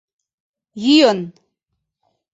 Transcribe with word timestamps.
—Йӱын... 0.83 1.19